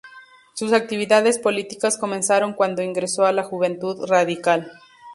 [0.55, 4.71] Sus actividades políticas comenzaron cuando ingresó a la Juventud Radical.